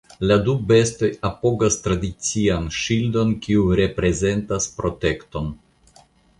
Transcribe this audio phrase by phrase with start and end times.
[0.29, 5.57] La du bestoj apogas tradician ŝildon kiu reprezentas "protekton".